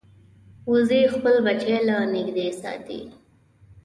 وزې 0.71 1.01
خپل 1.13 1.35
بچي 1.45 1.77
له 1.87 1.95
نږدې 2.13 2.47
ساتي 2.61 2.99